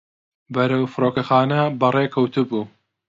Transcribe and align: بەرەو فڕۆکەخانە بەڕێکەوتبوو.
بەرەو 0.53 0.83
فڕۆکەخانە 0.93 1.61
بەڕێکەوتبوو. 1.79 2.63